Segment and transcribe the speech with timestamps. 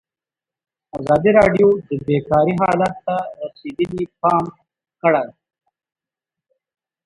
[0.99, 4.43] ازادي راډیو د بیکاري حالت ته رسېدلي پام
[5.01, 5.25] کړی.